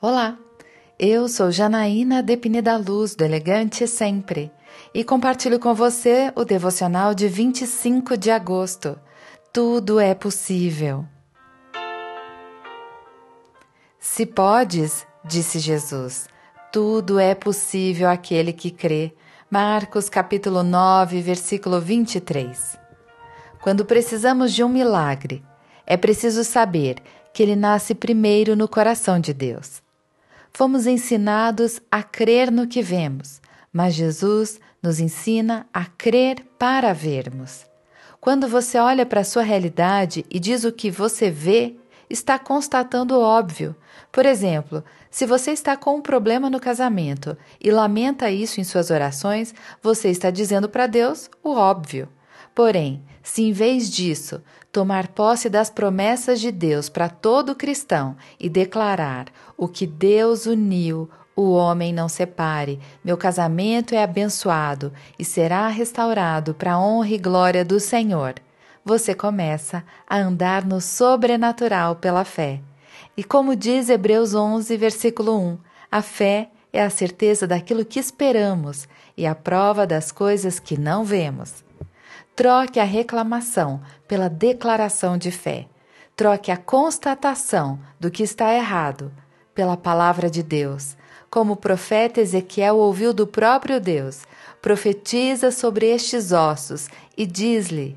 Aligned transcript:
Olá, 0.00 0.36
eu 0.98 1.28
sou 1.28 1.50
Janaína 1.50 2.22
Depine 2.22 2.60
da 2.60 2.76
Luz, 2.76 3.14
do 3.14 3.24
Elegante 3.24 3.86
Sempre, 3.86 4.52
e 4.92 5.02
compartilho 5.02 5.58
com 5.58 5.72
você 5.72 6.30
o 6.36 6.44
devocional 6.44 7.14
de 7.14 7.26
25 7.26 8.14
de 8.16 8.30
agosto. 8.30 8.98
Tudo 9.50 9.98
é 9.98 10.14
possível. 10.14 11.06
Se 13.98 14.26
podes, 14.26 15.06
disse 15.24 15.58
Jesus, 15.58 16.28
tudo 16.70 17.18
é 17.18 17.34
possível 17.34 18.10
àquele 18.10 18.52
que 18.52 18.70
crê. 18.70 19.14
Marcos 19.48 20.10
capítulo 20.10 20.62
9, 20.62 21.22
versículo 21.22 21.80
23. 21.80 22.78
Quando 23.62 23.86
precisamos 23.86 24.52
de 24.52 24.62
um 24.62 24.68
milagre, 24.68 25.42
é 25.86 25.96
preciso 25.96 26.44
saber 26.44 26.96
que 27.32 27.42
ele 27.42 27.56
nasce 27.56 27.94
primeiro 27.94 28.54
no 28.54 28.68
coração 28.68 29.18
de 29.18 29.32
Deus. 29.32 29.83
Fomos 30.56 30.86
ensinados 30.86 31.80
a 31.90 32.00
crer 32.00 32.48
no 32.48 32.68
que 32.68 32.80
vemos, 32.80 33.42
mas 33.72 33.92
Jesus 33.92 34.60
nos 34.80 35.00
ensina 35.00 35.66
a 35.74 35.84
crer 35.84 36.46
para 36.56 36.92
vermos. 36.92 37.66
Quando 38.20 38.46
você 38.46 38.78
olha 38.78 39.04
para 39.04 39.22
a 39.22 39.24
sua 39.24 39.42
realidade 39.42 40.24
e 40.30 40.38
diz 40.38 40.62
o 40.62 40.70
que 40.70 40.92
você 40.92 41.28
vê, 41.28 41.74
está 42.08 42.38
constatando 42.38 43.16
o 43.16 43.20
óbvio. 43.20 43.74
Por 44.12 44.24
exemplo, 44.24 44.84
se 45.10 45.26
você 45.26 45.50
está 45.50 45.76
com 45.76 45.96
um 45.96 46.00
problema 46.00 46.48
no 46.48 46.60
casamento 46.60 47.36
e 47.60 47.72
lamenta 47.72 48.30
isso 48.30 48.60
em 48.60 48.64
suas 48.64 48.90
orações, 48.90 49.52
você 49.82 50.08
está 50.08 50.30
dizendo 50.30 50.68
para 50.68 50.86
Deus 50.86 51.28
o 51.42 51.50
óbvio. 51.50 52.08
Porém, 52.54 53.02
se 53.22 53.42
em 53.42 53.52
vez 53.52 53.90
disso 53.90 54.40
tomar 54.70 55.08
posse 55.08 55.48
das 55.48 55.70
promessas 55.70 56.40
de 56.40 56.52
Deus 56.52 56.88
para 56.88 57.08
todo 57.08 57.54
cristão 57.54 58.16
e 58.38 58.48
declarar: 58.48 59.26
o 59.56 59.66
que 59.66 59.86
Deus 59.86 60.46
uniu, 60.46 61.10
o 61.34 61.52
homem 61.52 61.92
não 61.92 62.08
separe, 62.08 62.78
meu 63.04 63.16
casamento 63.16 63.94
é 63.94 64.02
abençoado 64.02 64.92
e 65.18 65.24
será 65.24 65.66
restaurado 65.68 66.54
para 66.54 66.74
a 66.74 66.80
honra 66.80 67.08
e 67.08 67.18
glória 67.18 67.64
do 67.64 67.80
Senhor. 67.80 68.34
Você 68.84 69.14
começa 69.14 69.82
a 70.06 70.18
andar 70.18 70.64
no 70.64 70.80
sobrenatural 70.80 71.96
pela 71.96 72.24
fé. 72.24 72.60
E 73.16 73.24
como 73.24 73.56
diz 73.56 73.88
Hebreus 73.88 74.34
11, 74.34 74.76
versículo 74.76 75.38
1, 75.38 75.58
a 75.90 76.02
fé 76.02 76.50
é 76.72 76.82
a 76.82 76.90
certeza 76.90 77.46
daquilo 77.46 77.84
que 77.84 77.98
esperamos 77.98 78.86
e 79.16 79.26
a 79.26 79.34
prova 79.34 79.86
das 79.86 80.12
coisas 80.12 80.60
que 80.60 80.78
não 80.78 81.04
vemos. 81.04 81.63
Troque 82.36 82.80
a 82.80 82.84
reclamação 82.84 83.80
pela 84.08 84.28
declaração 84.28 85.16
de 85.16 85.30
fé. 85.30 85.68
Troque 86.16 86.50
a 86.50 86.56
constatação 86.56 87.78
do 87.98 88.10
que 88.10 88.24
está 88.24 88.52
errado 88.52 89.12
pela 89.54 89.76
palavra 89.76 90.28
de 90.28 90.42
Deus. 90.42 90.96
Como 91.30 91.52
o 91.52 91.56
profeta 91.56 92.20
Ezequiel 92.20 92.76
ouviu 92.76 93.12
do 93.12 93.26
próprio 93.26 93.80
Deus, 93.80 94.22
profetiza 94.60 95.52
sobre 95.52 95.86
estes 95.86 96.32
ossos 96.32 96.88
e 97.16 97.24
diz-lhe: 97.24 97.96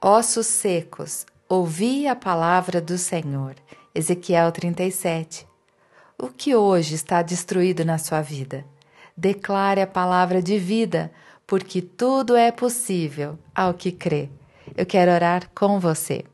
Ossos 0.00 0.46
secos, 0.46 1.26
ouvi 1.46 2.06
a 2.06 2.16
palavra 2.16 2.80
do 2.80 2.96
Senhor. 2.96 3.54
Ezequiel 3.94 4.50
37. 4.50 5.46
O 6.18 6.28
que 6.28 6.54
hoje 6.54 6.94
está 6.94 7.20
destruído 7.20 7.84
na 7.84 7.98
sua 7.98 8.22
vida? 8.22 8.64
Declare 9.16 9.82
a 9.82 9.86
palavra 9.86 10.42
de 10.42 10.58
vida 10.58 11.12
porque 11.46 11.82
tudo 11.82 12.36
é 12.36 12.50
possível 12.50 13.38
ao 13.54 13.74
que 13.74 13.92
crê. 13.92 14.28
Eu 14.76 14.86
quero 14.86 15.12
orar 15.12 15.50
com 15.54 15.78
você. 15.78 16.24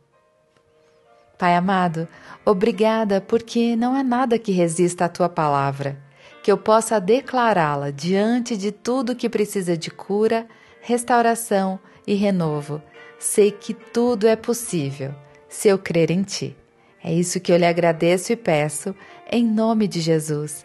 Pai 1.39 1.57
amado, 1.57 2.07
obrigada 2.45 3.21
porque 3.21 3.75
não 3.75 3.95
há 3.95 4.03
nada 4.03 4.39
que 4.39 4.53
resista 4.53 5.07
à 5.07 5.09
tua 5.09 5.29
palavra, 5.29 5.99
que 6.43 6.53
eu 6.53 6.59
possa 6.59 7.01
declará-la 7.01 7.91
diante 7.91 8.57
de 8.57 8.71
tudo 8.71 9.17
que 9.17 9.29
precisa 9.29 9.77
de 9.77 9.91
cura, 9.91 10.47
restauração 10.83 11.81
e 12.07 12.15
renovo. 12.15 12.83
Sei 13.19 13.51
que 13.51 13.73
tudo 13.75 14.27
é 14.27 14.37
possível 14.37 15.15
se 15.49 15.69
eu 15.69 15.79
crer 15.79 16.11
em 16.11 16.23
ti. 16.23 16.57
É 17.03 17.13
isso 17.13 17.41
que 17.41 17.51
eu 17.51 17.57
lhe 17.57 17.67
agradeço 17.67 18.33
e 18.33 18.37
peço, 18.37 18.95
em 19.31 19.45
nome 19.45 19.89
de 19.89 20.01
Jesus. 20.01 20.65